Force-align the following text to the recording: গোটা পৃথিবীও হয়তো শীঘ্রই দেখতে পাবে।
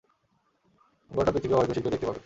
গোটা 1.11 1.31
পৃথিবীও 1.31 1.57
হয়তো 1.59 1.73
শীঘ্রই 1.75 1.91
দেখতে 1.93 2.07
পাবে। 2.07 2.19